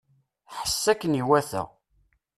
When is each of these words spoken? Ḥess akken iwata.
Ḥess 0.57 0.83
akken 0.91 1.17
iwata. 1.21 1.63